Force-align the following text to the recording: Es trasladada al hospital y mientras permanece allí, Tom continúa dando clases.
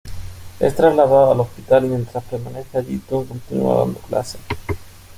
Es 0.59 0.75
trasladada 0.75 1.33
al 1.33 1.41
hospital 1.41 1.85
y 1.85 1.89
mientras 1.89 2.23
permanece 2.23 2.75
allí, 2.75 2.97
Tom 3.07 3.23
continúa 3.23 3.81
dando 3.81 3.99
clases. 3.99 4.41